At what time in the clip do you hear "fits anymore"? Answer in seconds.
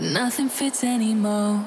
0.48-1.66